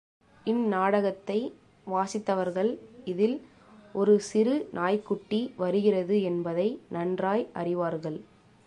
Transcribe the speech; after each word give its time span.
இந்நாடகத்தை 0.45 1.37
வாசித்தவர்கள் 1.87 2.71
இதில் 3.05 3.37
ஒரு 3.95 4.19
சிறு 4.19 4.55
நாய்க்குட்டி 4.71 5.41
வருகிறது 5.57 6.21
என்பதை 6.21 6.67
நன்றாய் 6.89 7.45
அறிவார்கள். 7.53 8.19